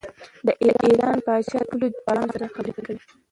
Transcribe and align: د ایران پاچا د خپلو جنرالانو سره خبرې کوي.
د 0.45 0.47
ایران 0.63 1.17
پاچا 1.25 1.59
د 1.61 1.65
خپلو 1.69 1.85
جنرالانو 1.93 2.33
سره 2.35 2.51
خبرې 2.55 2.71
کوي. 2.85 3.01